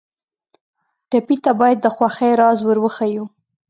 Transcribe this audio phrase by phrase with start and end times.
[1.09, 3.25] ټپي ته باید د خوښۍ راز ور وښیو.